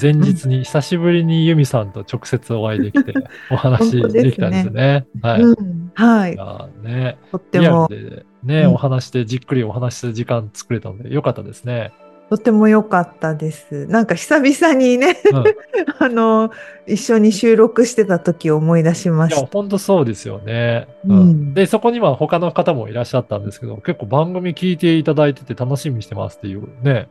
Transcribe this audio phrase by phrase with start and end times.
[0.00, 3.12] 前日に久しぶりに由美さんと直接お会いできて
[3.50, 5.06] お話本当できたんですね。
[5.22, 5.42] はい。
[5.42, 6.36] うん、はいい。
[6.36, 11.92] やね、とっても、ルでね、うんお話でじっくりお話しする時間作れたのでよかったですね。
[12.30, 13.88] とっても良かったです。
[13.88, 15.42] なんか久々にね、うん。
[15.42, 15.44] い
[15.98, 16.52] あの、
[16.86, 19.46] 一緒に収録してた時を思い出しましや、た。
[19.48, 20.86] ほんとそうですよね。
[21.04, 27.08] うんで、そこには他の方もいらっしゃったんですけど、結構番組聞いていただいてて楽しみにしてますっていうね、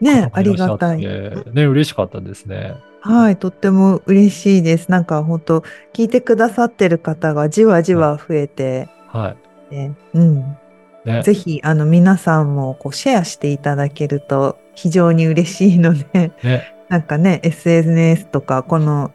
[0.00, 0.98] ね、ありがたい。
[0.98, 2.74] ね、嬉しかったですね。
[3.00, 4.90] はい、とっても嬉しいです。
[4.90, 5.60] なんか本当
[5.92, 9.36] 聞いてくださってる方がじわじわ増えて、は
[9.70, 9.74] い。
[9.74, 10.56] ね、うん。
[11.04, 11.22] ね。
[11.22, 16.74] ぜひ、あの、皆さんもこうシェアしていただけると非常に嬉しいので、ね。
[16.88, 19.12] なんかね、SNS とか、この、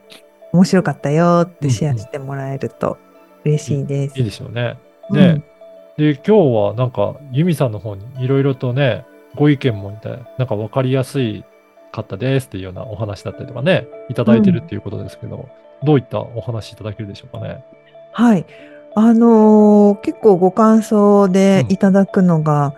[0.54, 2.98] 面白かったよってシェアしてもらえると
[3.46, 4.18] 嬉しいです。
[4.18, 4.78] いいでしょうね。
[5.10, 5.44] うんね
[5.98, 11.44] で、今日はなんか、ユミさんの方にいろいろとね、ご意見もいたなんか分かりやすい
[11.92, 15.50] かったですっていうようなお話だったりとかね、いただいてるっていうことですけど、
[15.84, 17.64] どういったお話いただけるでしょうかね？
[18.14, 18.46] はい。
[18.96, 22.74] あのー結構ご感想でいただくのが、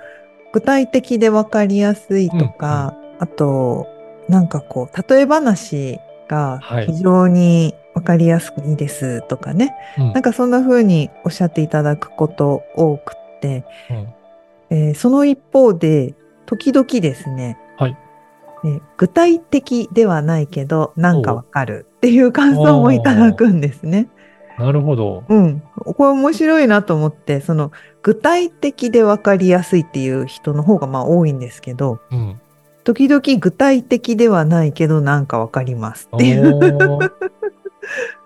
[0.51, 3.87] 具体的でわかりやすいとか、あと、
[4.29, 9.75] なんかこう、例え話がはい非常にわかりやすくいいですとかね。
[9.97, 14.07] うんなんかそんな風におっしゃっていただくこと多くって、うん
[14.69, 16.13] えーその一方で、
[16.45, 17.97] 時々ですね、はい
[18.63, 24.07] ね具体的ではないけど、なんかわかるっていう感想もいただくんですね。
[24.57, 25.23] なるほど。
[25.27, 25.61] うん。
[25.75, 27.71] これ面白いなと思って、その
[28.03, 32.39] 具体的でわかりやすいっていう人の方がまあ多いんですけど、うん。
[32.83, 36.59] 時々具体的ではないけどなんかわかりますっていう。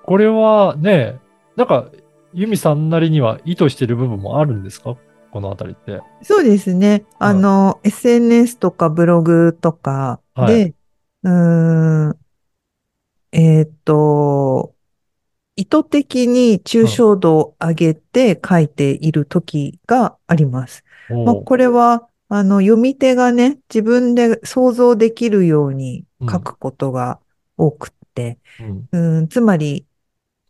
[0.03, 1.19] これはね、
[1.55, 1.89] なんか、
[2.33, 4.95] ユミさんなりには意図してる部分もあるんですか？
[5.37, 6.01] このあたりって。
[6.23, 7.05] そうですね。
[7.19, 10.75] あの、SNS とかブログとかで、はい。
[11.23, 12.17] うーん、
[13.31, 14.73] えっと、
[15.55, 20.83] 意図的に抽象度を上げて書いている時があります。
[21.07, 21.43] まあ、おー。
[21.45, 27.19] これは、あの、読み手がね、自分で想像できるように書くことが
[27.57, 28.39] 多くって、
[28.91, 29.17] うん。
[29.19, 29.85] うん、つまり、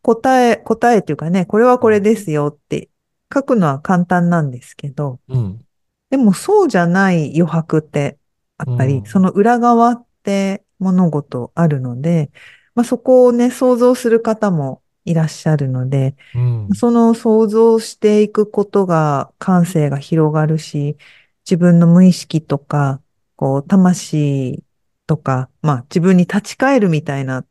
[0.01, 2.87] 答え、答えというかね、これはこれですよって
[3.33, 5.65] 書くのは簡単なんですけど、うん。
[6.09, 8.17] でもそうじゃない余白って
[8.57, 12.31] あったり、うんその裏側って物事あるので、
[12.75, 16.69] まあ、そこをね、想像する方もいらっしゃるので、うん。
[16.75, 20.97] その想像していくことが感性が広がるし、
[21.45, 23.01] 自分の無意識とか、
[23.35, 24.63] こう、魂
[25.07, 27.45] とか、まあ自分に立ち返るみたいな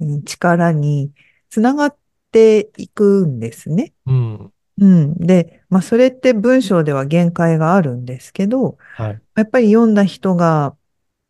[0.00, 1.10] うん力に
[1.48, 1.96] つながっ
[2.32, 3.92] ていくんですね。
[4.06, 4.35] うん。
[4.78, 5.14] うん。
[5.14, 9.20] で、まあそれって文章では限界があるんですけど、はい。
[9.34, 10.76] やっぱり読んだ人が、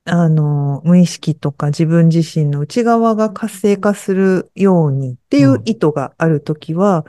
[0.05, 7.05] あの、無意識とか自分自身の内側が活性化するようにっていう意図があるときは、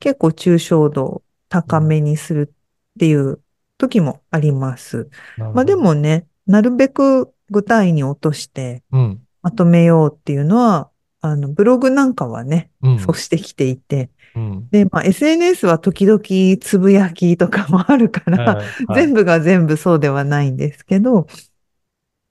[0.00, 3.40] 結構抽象度を高めにするっていう
[3.78, 5.08] 時もあります。
[5.54, 9.26] まあで、もね、なるべく具体に落としてうん。
[9.42, 12.98] まとめようっていうのは、あの、ブログなんかはね、うん。
[12.98, 14.68] そうしてきていて、うん。
[14.70, 16.22] で、まあ SNS は時々
[16.60, 21.26] つぶやきとかもあるから、はい全部が全部そうではないんですけど、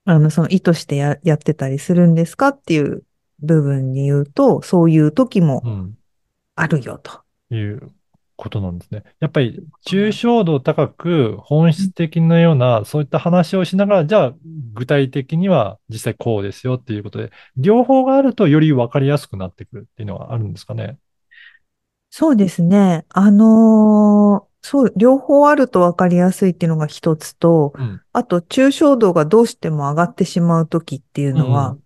[0.04, 3.04] あの、その意図してや、やってたりするんですかっていう
[3.40, 5.96] 部分に言うと、そういう時もうん。
[6.54, 7.22] あるよと。
[7.50, 7.90] いう
[8.36, 9.04] ことなんですね。
[9.20, 14.34] やっぱり、抽象度高く本質的なような、そういった話をしながら、じゃあ、
[14.74, 20.98] 具体的には実際こうですよっていうことで、両方があるとより分かりやすくなってくるっていうのはあるんですかね。
[22.14, 23.06] そうですね。
[23.08, 28.02] あのーそう、両方あると分かりやすいっていうのが一つと、うん。
[28.12, 31.76] あと、抽象度がどうしても上がってしまう時っていうのは、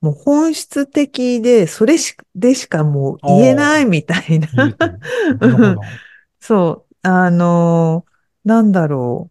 [0.00, 4.48] もう本質的で、それしでしかもう言えないみたいな。
[6.40, 8.72] そう、あのーなん。
[8.72, 9.30] だろ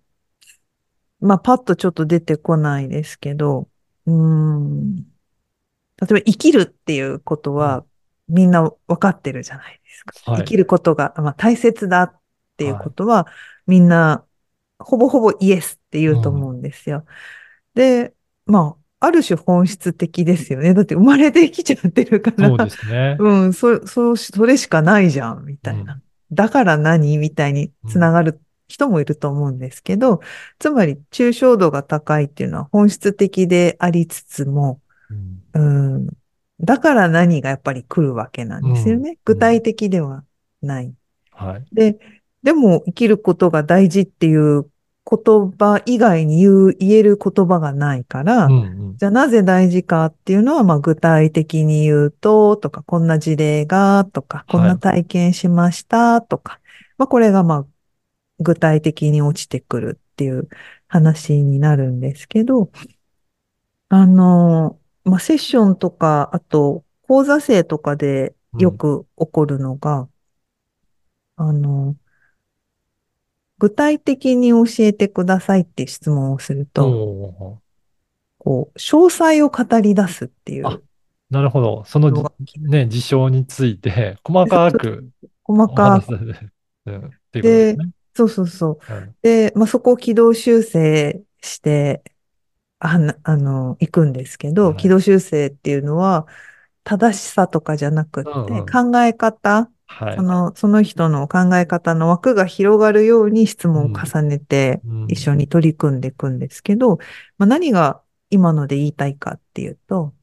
[1.21, 1.25] う。
[1.27, 3.69] まあ、パッとちょっと出てこないですけど、
[4.05, 4.95] うーん。
[4.95, 7.85] 例えば生きるっていうことは、
[8.27, 10.31] みんな分かってるじゃないですか。
[10.31, 12.19] はい生きることが、まあ、大切だっ
[12.57, 13.27] ていうことは、
[13.67, 14.25] みんな、
[14.79, 17.05] ほぼほぼイエスって言うと思うんですよ。
[17.73, 18.13] で、
[18.45, 20.73] まあ、ある種本質的ですよね。
[20.73, 22.47] だって生まれてきちゃってるから。
[22.47, 23.17] そうですね。
[23.19, 26.01] うん、そ、そう、それしかないじゃん、みたいな。
[26.31, 30.21] だから何みたいにつながる人もいると思うんですけど、
[30.57, 34.81] つまり抽象度が高いっていうのは本質的でありつつも、
[35.53, 36.07] うんうん、
[36.63, 39.11] だから何がやっぱり来るわけなんですよね。
[39.11, 40.23] うん具体的では
[40.61, 40.93] ない。
[41.31, 41.65] はい。
[41.73, 41.97] で、
[42.41, 44.63] でも生きることが大事っていう
[45.09, 56.61] 言葉以外に言う、言える言葉がないから、うんうんじゃあなぜ大事かっていうのは、まあ具体的に言うと、とか、こんな事例が、とか、こんな体験しました、とか、
[56.97, 57.65] まあこれがまあ
[58.39, 60.47] 具体的に落ちてくるっていう
[60.87, 62.69] 話になるんですけど、
[63.89, 70.07] あの、まあセッションとか、あと講座生とかでよく起こるのが、
[71.35, 71.95] あの、
[73.59, 77.59] 具体的に教えてくださいって質問をすると、
[78.37, 80.79] こう、詳細を語り出すっていうあ
[81.29, 81.83] なるほど。
[81.85, 82.11] その
[82.69, 85.09] ね、事象について、細かく
[85.45, 86.17] お細かく。
[87.31, 87.93] ですね。
[88.15, 88.93] そうそうそう。
[88.93, 92.03] はいで、まあ、そこを軌道修正して、
[92.85, 96.27] あなあの、行くんですけど、はい軌道修正っていうのは、
[96.83, 100.21] 正しさとかじゃなくって、うんうん考え方、はいそ。
[100.21, 106.97] の、その人の考え方の枠が広がるように質問を重ねて、うん一緒に取り組んでいくんですけど、
[107.37, 110.13] まあ、何が今ので言いたいかっていうと、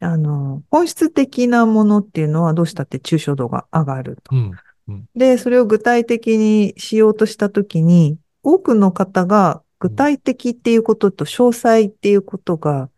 [0.00, 4.36] あの、本質的なものっていうのはどうしたって抽象度が上がると。
[4.36, 4.52] うん。
[5.16, 12.90] で、それを具体的にしようとしたときに、多くの方が具体的っていうことと詳細っていうことが、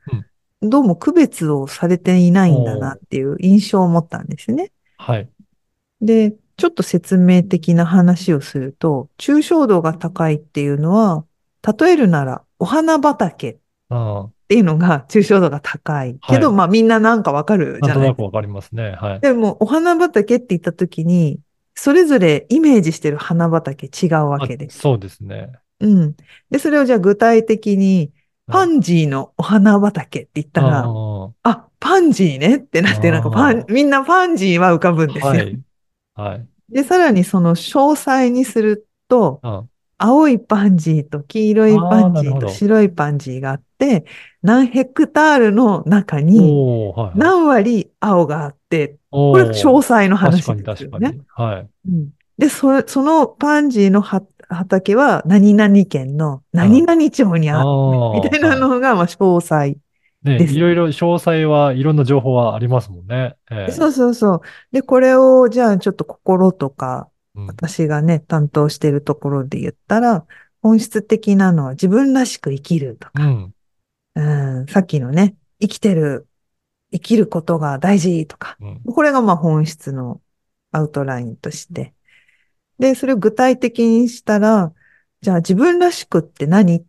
[0.62, 4.73] どうも区別をされていないんだなっていう印象を持ったんですね。
[4.99, 5.29] はい。
[6.00, 11.25] で、ちょっと説明的な話をすると、抽象度が高いっていうのは、
[11.79, 13.56] 例えるならお花畑っ
[13.91, 16.19] あていうのが抽象度が高い。
[16.29, 18.93] けど、はいまあみんななんかわかるあ、なんとじゃないなくわかりますね。
[18.93, 19.21] はい。
[19.21, 21.41] でも、お花畑って言ったときに、
[21.75, 24.81] それぞれイメージしてる花畑違うわけです。
[24.81, 25.53] あそうですね。
[25.81, 26.17] うん。
[26.50, 28.12] で、それをじゃあ具体的に、
[28.49, 35.43] パンジーのお花畑って言ったら、ああ、パンジーねってなって、なんかパン、みんなパンジーは浮かぶんですよ。
[36.15, 36.37] あはい。
[36.37, 36.49] はい。
[36.69, 39.65] で、さらにその詳細にすると、あ
[39.99, 44.05] 青いパンジーと黄色いパンジーと白いパンジーがあって、
[44.43, 46.61] 何ヘクタールの中に。
[47.15, 51.17] 何割青があって、ここれ詳細の話ですよね。
[51.35, 51.53] 確かに。
[51.56, 51.71] はい。
[51.88, 57.69] うんで、そ、そのパンジーのは畑は何々県の何々町にある
[58.14, 59.76] みたいなのが、まあ、詳細。
[60.23, 63.37] ね、ですいろいろ詳細はいろんな情報はありますもんね。
[63.50, 64.41] ええそうそうそう。
[64.70, 70.26] で、これを、じゃあちょっと心とか、うん私がね、担当しているところで言ったら、
[70.61, 73.55] 本質的なのは自分らしく生きるとか、うん。
[74.17, 76.26] うん、さっきのね、生きてる、
[76.93, 78.81] 生きることが大事とか、うん。
[78.82, 80.20] これがまあ本質の
[80.73, 81.94] アウトラインとして。
[82.81, 84.73] で、それを具体的にしたら、
[85.21, 86.85] じゃあ自分らしくって何っ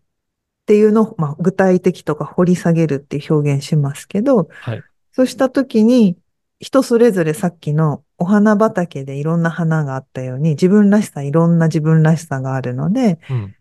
[0.66, 4.84] ていうのを、まあ具体的とか掘り下げるっていう表現しますけど、はい。
[5.12, 6.18] そうしたときに、
[6.62, 13.56] 人それぞれさっきのお花畑でいろんな花があったように、自分らしさ、いろんな自分らしさがあるので、うん。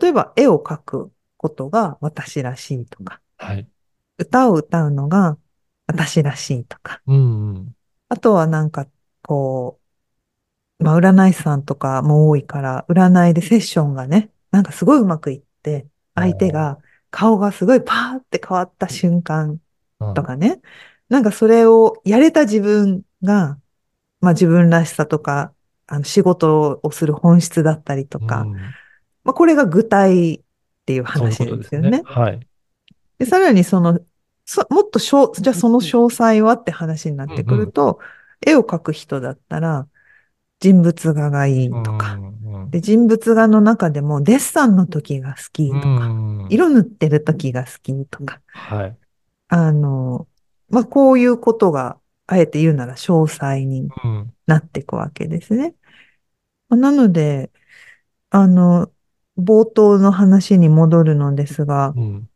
[0.00, 3.68] 例えば絵を描くことが私らしいとか、はい。
[4.18, 5.38] 歌を歌うのが
[5.86, 7.76] 私らしいとか、うんうん。
[8.08, 8.86] あとはなんか、
[9.22, 9.85] こう、
[10.78, 16.78] まあ、占い師さんとかも多いから、占いでセッションがね、なんかすごいうまくいって、相手が
[17.10, 19.60] 顔がすごいパーって変わった瞬間
[20.00, 20.60] うんとかね、
[21.08, 23.58] なんかそれをやれた自分が、
[24.20, 25.52] まあ自分らしさとか、
[25.86, 28.52] あの仕事をする本質だったりとか、うん
[29.24, 30.40] まあこれが具体っ
[30.84, 32.02] ていう話ですすねでよね。。
[32.04, 32.40] はい。
[33.18, 33.98] で、さらにその、
[34.44, 37.98] そもっとしょう、じゃあその詳細はって話になってくると、
[38.46, 39.88] 絵を描く人だったら、
[40.60, 46.46] 人物画がいいとか、うんで、人物画の中でもデッサンの時が好きとうか、ん。
[46.50, 48.98] 色塗ってる時が好きとか、はい。
[49.48, 50.26] あの、
[50.68, 54.34] まあ、こういうことが、あえて言うなら詳細にうん。
[54.46, 55.74] なっていくわけですね。
[56.68, 57.50] まあなので、
[58.30, 58.90] あの、
[59.38, 62.30] 冒頭の話に戻るのですが、うん。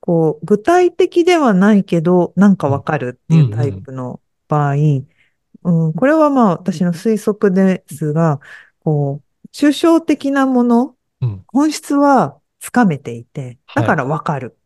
[0.00, 5.08] こう、具体的ではないけど、なんかわかるっていうタイプの場合、うん、
[5.96, 8.40] これはまあ私の推測ですが、
[8.80, 11.44] こう、抽象的なもの、うん。
[11.48, 14.56] 本質はつかめていて、だからわかる。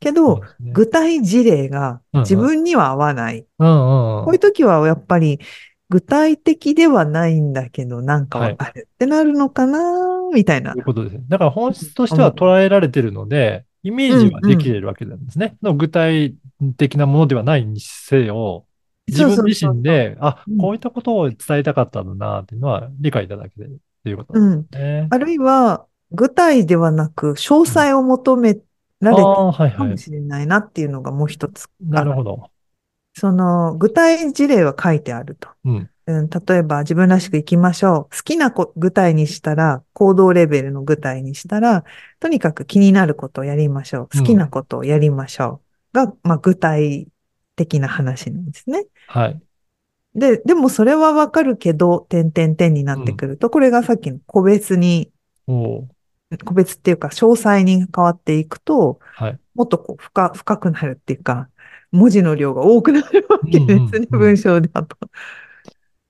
[0.00, 3.46] けそどう、ですね具体事例がうんうん自分には合わない。
[3.58, 5.40] うんうんうんこういう時はやっぱり
[5.88, 10.84] 具体的ではないんだけど、なんかわかるってなるのかなみたいなという。
[10.84, 11.24] ことですね。
[11.28, 15.56] だから本質としては捉えられてるので、イメージはできてるわけなんですね。
[15.62, 16.34] の具体
[16.76, 18.64] 的なものではないにせよ、
[19.06, 24.62] 自分自身で、あうん、こういったことを伝えたかったんだなっていうのは理解いただけてるっていうことうん。
[24.62, 25.08] ですね。
[25.10, 28.58] あるいは、具体ではなく、詳細を求め
[29.00, 29.90] られているかはい。
[29.90, 31.68] もしれないなっていうのがもう一つ。
[31.80, 32.50] なるほど。
[33.14, 35.48] その、具体事例は書いてあると。
[35.64, 35.90] うん。
[36.06, 38.16] うん、例えば自分らしく生きましょう。
[38.16, 41.84] 好きなこ具体にしたら、行動レベルの具体にしたら、
[42.18, 44.08] とにかく気になることをやりましょう。
[44.16, 45.62] 好きなことをやりましょ
[45.94, 45.96] う。
[45.96, 47.08] が、まあ、具体
[47.56, 48.84] 的な話なんですね。
[49.08, 49.40] はい。
[50.14, 55.10] で、でもそれはわかるけど、点々点になってくると、これがさっきの個別に、
[55.46, 55.88] 個
[56.54, 59.38] 別っていうか、詳細に変わっていくと、はい。
[59.54, 61.48] もっとこう深、深くなるっていうか、
[61.90, 64.96] 文字の量が多くなるわけですね、うんうんうん文章だと。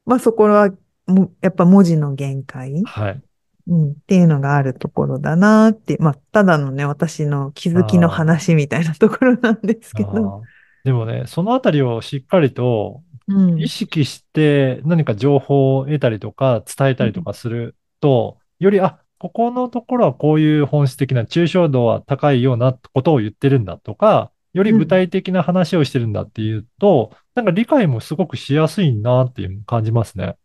[0.04, 0.70] まあそこは、
[1.06, 3.22] もやっぱ文字の限界、はい。
[3.68, 10.42] うん、っていうのがあるところだなって、まあただのね、私の気づきの話みたいなところなんですけど。
[10.84, 30.36] でもね、そのあたりをしっかりとうん意識して何か情報を得たりとか伝えたりとかすると、より、あ、ここのところはこういう本質的な抽象度は高いようなことを言ってるんだとか、より具体的な話をしてるんだっていうと、なんか理解もすごくしやすいなっていう感じますね。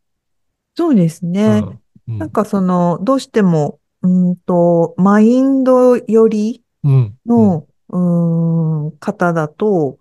[0.75, 1.61] そうですうね。
[1.61, 1.81] ん。
[2.09, 7.17] うんなんかその、どうしても、うんと、マインドよりうん。
[7.25, 9.99] の、うーん、方だと、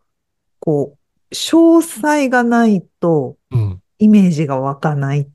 [0.67, 0.99] こ
[1.31, 3.39] う、詳細がないと。
[3.99, 5.33] イメージが湧かないってい。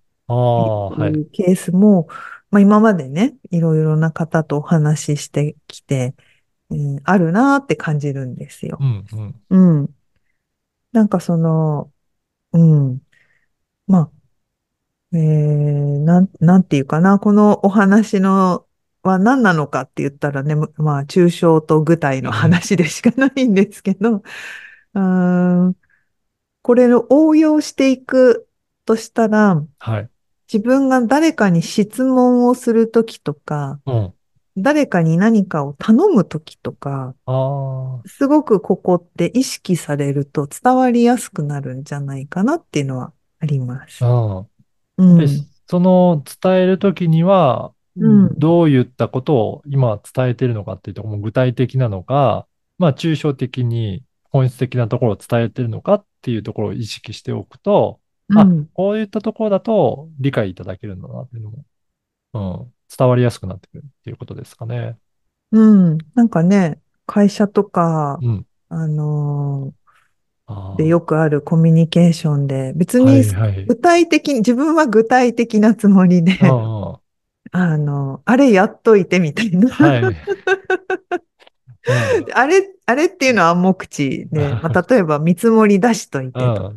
[1.07, 2.07] いうケースも、
[2.51, 6.13] まあ今までね、いろいろな方とお話ししてきて、
[6.69, 8.83] うん、あるなーって感じるんですよう。
[8.85, 9.05] ん。
[9.49, 9.79] うん。
[9.81, 9.89] うん。
[10.91, 11.91] なんかその、
[12.53, 13.01] うん。
[13.87, 14.11] ま
[15.13, 18.65] あ、えー、なん、なんていうかな、このお話の
[19.03, 24.23] は何なのかって言ったらね、むまあ、抽象と具体の話でしかないんですけど、
[24.93, 25.75] うーん、
[26.61, 28.49] これを応用していく
[28.85, 30.09] としたら、はい。
[30.51, 34.13] 自分が誰かに質問をするときとか、うん。
[34.57, 44.03] 誰かに何かを頼むときとか、ああ、すごくここって意識されると伝わりやすくなるんじゃないかなっていうのはあります。
[44.03, 44.37] うん。
[44.97, 45.17] うん。
[45.17, 45.27] で、
[45.67, 57.99] その伝えるときには、うんどういったことを今伝えているのかっていうところも具体的なのか、まあ抽象的に本質的なところを伝えているのかっていうところを意識しておくと、
[58.35, 61.65] あうん、こういったところだと理解いただけるんだなっていうのも、
[62.33, 64.97] うん、伝わりやすくなってくるっていうことですかね。
[65.51, 65.97] うん。
[66.15, 68.45] なんかね、会社とか、うん。
[68.69, 69.73] あの
[70.45, 73.65] あーーでよくあるコミュニケーションで、別はいにはい。
[73.65, 79.69] 具体的に、自分は具体的なつもりで、あの、あれやっといてみたいな。
[79.69, 80.01] はい。
[81.87, 82.33] うん。
[82.33, 86.73] あれ、あれっていうのは暗黙知で、まあ、例えば見積もり出しといてうと。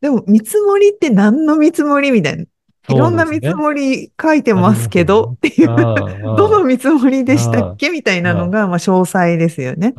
[0.00, 2.44] でも見積もりって何の見積もりみたいな。
[2.88, 5.94] いろんな見積りもり書いてますけどっていう、ど
[6.36, 9.94] どの見積もりでしたっけみたいなのが、まあ、詳細ですよね。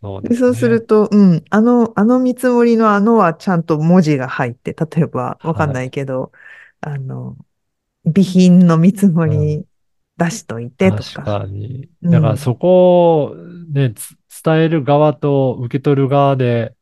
[0.00, 6.30] そうでそうすると、うん、あの、あの見積もりのあのはちゃんと文字が入って、例えば、わかんないけど、
[6.80, 7.36] あの、
[8.04, 9.64] 備品の見積もり
[10.18, 11.22] 出しといてと確か。
[11.22, 11.88] かに。
[12.02, 13.36] うんだからそこを
[13.72, 16.74] ね、つ伝える側と受け取る側で、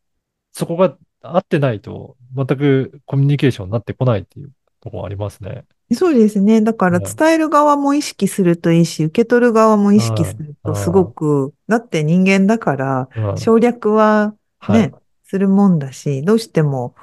[0.52, 4.50] そこが合ってないと、全くコミュニケーションになってこないっていう
[4.81, 5.64] ところありますね。
[5.93, 6.61] そうですね。
[6.62, 16.95] だからうん伝える側も意識するといいし、受け取る側も意識するうんとすごく、だって人間だから、うん省略ははいね、するもんだし、どうしても、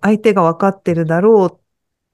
[0.00, 1.58] 相手が分かってるだろうっ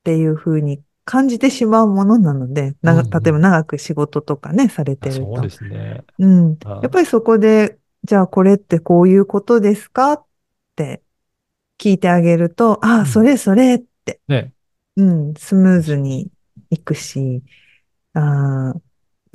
[0.05, 5.51] ていうふうに感じてしまうものなので、な例えば長く仕事とかね、されてるとそうで。
[5.51, 6.05] すね。
[6.19, 6.59] うん。
[6.65, 10.13] あやっぱりそこで、じゃあこれってこういうことですか？
[10.13, 10.25] っ
[10.77, 11.03] て
[11.79, 14.53] 聞いてあげると、あうんあ、それそれって、ね。
[14.97, 16.31] うん、スムーズに
[16.71, 17.43] いくし、
[18.15, 18.81] あー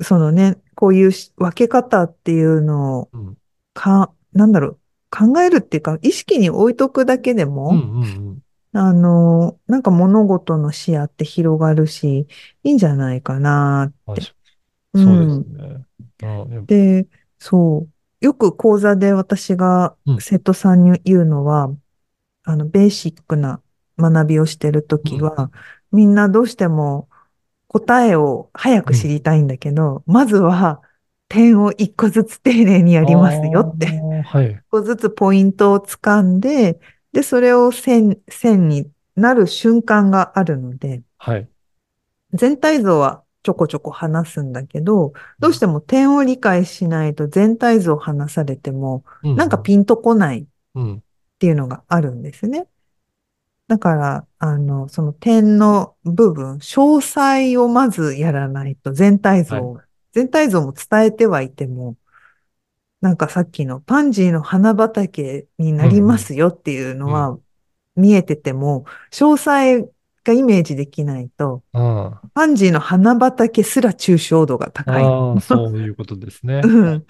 [0.04, 3.36] そのね、こういうし分け方っていうのをうん。
[3.74, 4.78] か、なんだろう、
[5.10, 8.27] 考えるっていうか、意識に置いとくだけでうんも、うんうん。
[8.72, 12.26] あの、なんか物事の視野って広がるし、
[12.62, 14.22] いいんじゃないかなって。
[14.94, 15.86] そうですね。
[16.22, 16.24] う
[16.60, 17.06] んで、
[17.38, 18.24] そう。
[18.24, 21.70] よく講座で私がうん生徒さんに言うのは、
[22.44, 23.62] あの、ベーシックな
[23.98, 25.50] 学びをしてるときは、
[25.92, 27.08] みんなどうしても
[27.68, 30.80] 答えを早く知りたいんだけど、まずは
[31.28, 33.86] 点を一個ずつ丁寧にやりますよって。
[33.86, 34.60] 一。
[34.70, 36.80] 個ずつポイントを掴んで、
[37.18, 41.48] で、それを線、線になる瞬間があるので、はい。
[42.32, 50.46] 全体像はちょこちょこ話すんだけど、どうしても点を理解しないと全体像を話されても、うなんかピンとこないっ
[50.76, 51.02] うん。
[51.40, 52.68] ていうのがあるんですね。
[53.66, 59.76] だから、あの、その点の部分、詳細をまずやらないと全体像、
[60.12, 61.96] 全体像も伝えてはいても、
[63.00, 67.38] なんかさっきのパンジーの花畑になりますよっていうのは
[67.96, 69.88] 見えてても、詳細
[70.24, 72.14] がイメージできないと、うん。
[72.34, 75.00] パンジーの花畑すら抽象度が高
[75.36, 75.40] い。
[75.40, 76.60] そういうことですね。
[76.64, 77.06] うん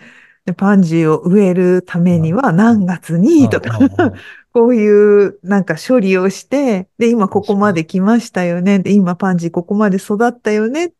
[0.48, 3.78] でパンジーを植えるためには何月にとか、
[4.54, 8.78] こういうなんか処理をして、で、今ここまで来ましたよね。
[8.78, 10.94] で、今パンジーここまで育ったよね。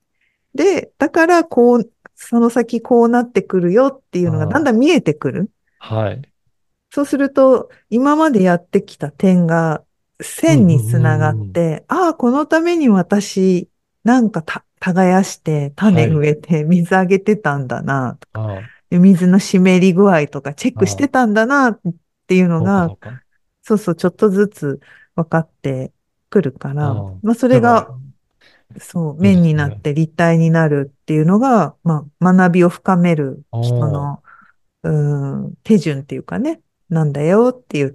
[0.55, 1.91] で、だからこう、
[2.21, 5.51] その先こうなってくるよっていうのがだんだん見えてくる。
[5.79, 6.23] はい。
[6.91, 9.85] そうすると、今までやってきた点が
[10.21, 13.69] 線につながって、ああ、このために私、
[14.03, 21.81] なんかた耕して、種植えて、水あげてたんだな、とか、ああで水の湿り具合とかチェックしてたんだな、っ
[22.27, 23.23] ていうのがそ、うか
[23.79, 24.81] そうちょっとずつ
[25.15, 25.93] 分かって
[26.31, 26.95] くるから。
[27.23, 27.95] まあ、それが、
[28.79, 34.23] そう、面になって立体になるっていうのが、まあ、学びを深める人の、
[34.83, 37.95] うん、手順っていうかね、なんだよって言っ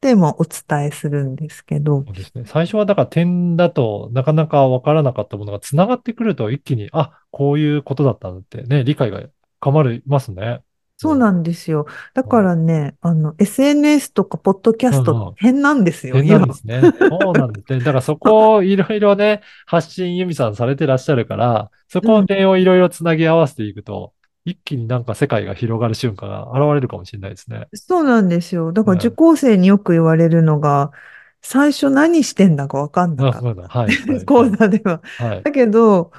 [0.00, 2.44] てもお伝えするんですけどそ、うですね。
[2.46, 9.22] 最初はだから点だとなかなかわからなかったものが繋がってくると一気に、あ、こういうことだったんだってね、理解が
[9.60, 10.62] 深まりますね。
[10.96, 11.86] そうなんですよ。
[12.14, 16.92] だからね、あの、SNS とかポッドキャスうんうんト変なんですよ、点なん今ですね。
[17.08, 17.80] そうなんですね。
[17.80, 27.68] だからそこを いろいろね、発信ユミさんされてらっしゃるから、そこの点をいろいろつなぎ合わせていくと、一気になんか世界が広がる瞬間が現れるかもしれないですね。
[27.74, 28.72] そうなんですよ。
[28.72, 30.92] だからうん受講生によく言われるのが、
[31.42, 33.68] 最初何してんだかわかんなあ、かっそうだ。
[33.68, 33.96] はい。
[34.06, 34.24] はいた。
[34.26, 35.02] 講座では。
[35.16, 35.42] はい。
[35.42, 36.12] だけど、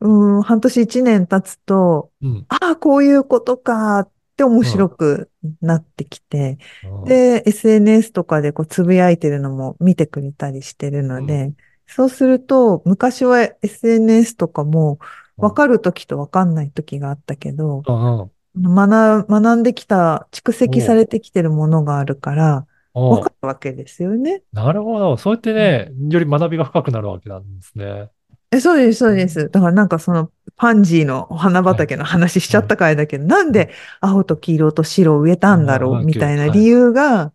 [0.00, 2.46] うん、半年一年経つと、うん。
[2.48, 11.52] ああ、こういうことかって面白くなってきて、うんで、SNS とかでこうつぶやいてるのも見てくれたりしてるので、
[11.86, 14.98] そうすると、昔は SNS とかも
[15.36, 24.42] 分かるときと分かんないときがあったけど、うんうん学、学んできた、蓄積されてきてるものがあるから、お分かるわけですよね。
[24.52, 25.16] なるほど。
[25.16, 28.10] そうやってね、より学びが深くなるわけなんですね。
[28.52, 29.48] え、そうです、そうです。
[29.50, 37.32] だからなんかそのパンジーのお花畑の話しちゃったからだけど、なんで青と黄色と白を植えたんだろうみたいな理由が、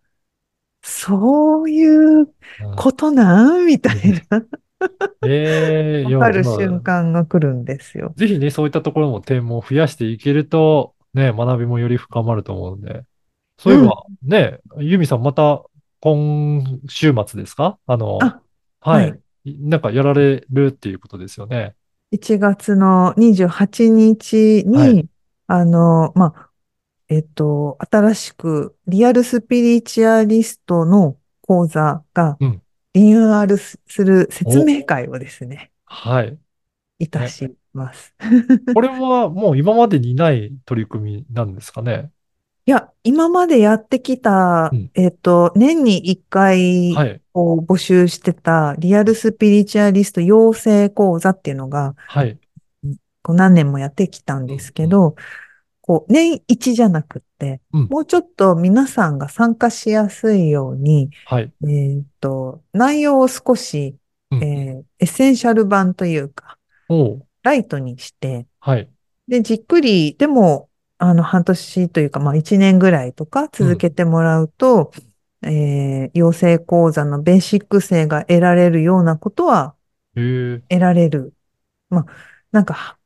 [0.84, 2.28] そういううん
[2.76, 3.66] ことなん。
[3.66, 3.96] みたい
[4.30, 4.46] な、
[5.26, 8.14] え わかるまあ瞬間が来るんですよ。
[8.18, 13.04] ぜひね、そういったところも点も増やしていけると、ね、学びもより深まると思うんで。
[13.58, 15.64] そういえば、ね、ユミさんまた
[16.02, 17.80] 今週末ですか？
[17.88, 18.42] あの、あ
[18.82, 21.76] はい、はいなんかやられるっていうことですよね。
[22.12, 25.10] 1月の28日に、はい
[25.48, 26.50] あの、まあ、
[27.08, 32.62] えっと、新しくリアルスピリチュアリストの講座がうん
[32.94, 36.38] リニューアルする説明会をですね、はい。
[36.98, 38.16] いたします。
[38.74, 42.10] これはもう今までにない取り組みなんですかね？
[42.68, 47.22] いや、今までやってきた、うんえっと、年に1回はい。
[47.32, 52.40] こう募集してたリアルスピリチュアリスト養成講座っていうのが、はい。
[53.22, 55.16] こう何年もやってきたんですけど、
[55.82, 61.54] こう年一じゃなくって、うんもうちょっと皆さんが参加しやすいように、はい。
[61.64, 63.98] えーっと、内容を少し、
[64.32, 66.58] うんえーエッセンシャル版というか、
[67.44, 68.90] ライトにして、はい。
[69.28, 74.92] で、じっくり、でも、あの、半年というか、まあ、一年ぐらいとか続けてもらうと、
[75.44, 79.76] えー養成講座のベーシック性が得られるようなことは。
[80.70, 81.34] 得られる。
[81.90, 82.06] まあ、
[82.52, 82.98] なんか、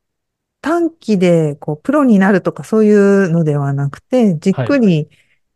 [0.62, 5.08] 短期で、こう、プロになるとかそういうのではなくて、じっくり、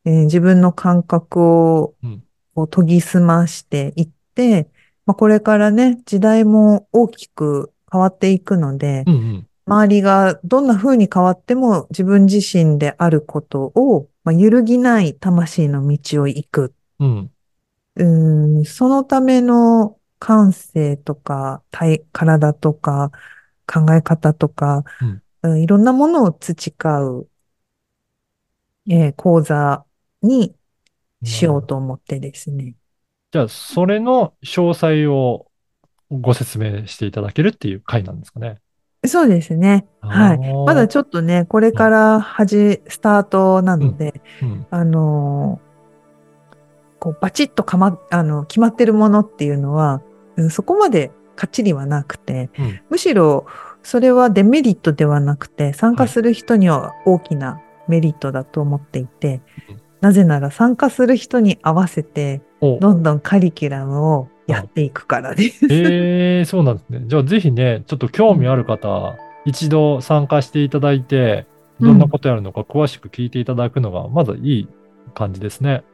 [0.04, 2.22] えー自分の感覚をうん、
[2.54, 4.68] こう研ぎ澄ましていって、
[5.06, 9.48] まあ、これからね、時代も大きく変わっていくのでう、んうん。
[9.66, 16.74] 周りがどんな風に変わっても自分自身であることを、まあ、揺るぎない魂の道を行く。
[16.98, 17.30] うん。
[17.96, 23.10] うーん、そのための感性とか、体、体とか、
[23.66, 25.20] 考え方とか、うん
[25.62, 27.28] いろんなものを培う、
[28.88, 29.84] えー講座
[30.22, 30.54] に
[31.22, 32.74] しようと思ってですね。
[33.30, 35.50] じゃあ、それの詳細を
[36.10, 38.60] ご説明していただけるっていう回なんですかね。
[39.06, 39.86] そうですね。
[40.00, 40.38] はい。
[40.66, 44.66] まだちょっとね、これからはじ、スタートなので、うん。
[44.70, 45.64] あのー
[47.04, 50.00] こう、バチッとかま、あの、決まってるものっていうのは、
[50.36, 53.46] うんそこまでかっちりはなくて、うんむしろ、
[53.82, 65.66] それはデメリットではなくて、参加する人には大きなメリットだと思っていて、うんなぜなら参加する人に合わせて、おどんどんカリキュラムをやっていくからです。
[65.70, 67.02] えー、そうなんですね。
[67.06, 71.46] じゃあぜひね、ちょっと興味ある方、一度参加していただいて、
[71.80, 74.68] どんなことやるのか詳しく聞いていただくのが、まずいい
[75.14, 75.84] 感じですね。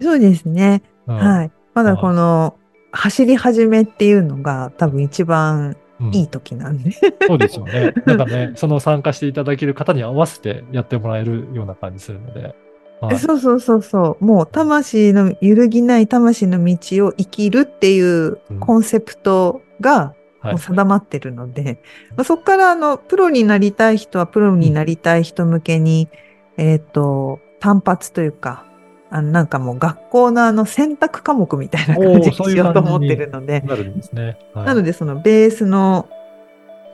[0.00, 0.82] そうですね。
[1.06, 1.50] うんはい。
[1.74, 2.56] まだこの、
[2.92, 6.92] 走り始めっていうのが多分一番うんいい時なんで。
[7.26, 7.92] そうですよね。
[8.06, 12.54] なんかね、その参加していただける方に合わせてやってもらえるような感じするので。
[13.00, 14.24] はい、そうそうそうそう。
[14.24, 18.60] もう魂の、揺るぎない魂の道を生きるっていううん。
[18.60, 20.52] コンセプトがはい。
[20.52, 26.08] もう定まってるので、まあ、そこからあの、プロになりたい人はプロになりたい人向けに、
[26.56, 28.64] えっ、と、単発というか、
[29.10, 34.38] あのなんかもう学校のあの選択科目みたいな感じにしようと思ってるので、なるんですね。
[34.54, 36.08] はい、なのでそのベースの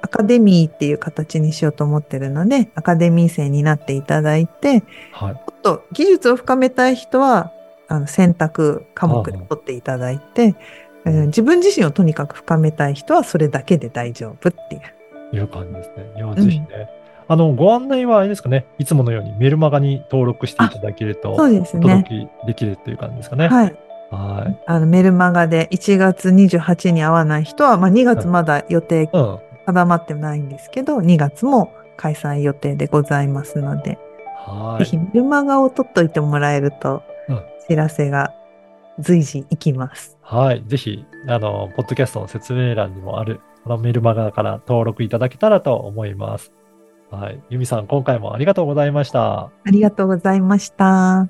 [0.04, 5.32] アカデミーっていう形にしようと思ってるので、アカデミー生になっていただいて、はい。
[5.32, 7.52] もっと技術を深めたい人は、
[7.88, 10.54] あの選択科目で取っていただいて、
[11.06, 15.36] えー自分自身をとにかく深めたい人はそれだけで大丈夫っていう。
[15.36, 16.12] いう感じですね。
[16.16, 16.66] いや、ぜひね。
[17.26, 18.66] あの、ご案内はあれですかね。
[18.78, 22.04] いつものようにメルマガに登録していただけると、そうですおね。
[22.04, 23.48] 届けできるっていう感じですかね。
[23.48, 23.76] はい。
[24.10, 24.62] はい。
[24.66, 29.38] あのメルマガで1月28に合わない人は、まあ、2月まだ予定うん。
[29.66, 33.98] 定まってないんですけど、2月も開催予定でございますので、
[34.46, 34.96] はいぜひ。
[34.96, 38.34] メルマガを取っといてもらえるとうん、知らせが
[38.98, 40.18] 随時行きます。
[40.22, 40.62] はい。
[40.66, 46.52] ぜひ、あの、ポッドキャストの説明欄にもある、このメルマガから登録いただけたらと思います。
[47.10, 47.42] はい。
[47.50, 49.44] ユミさん、今回もありがとうございました。
[49.44, 51.28] ありがとうございました。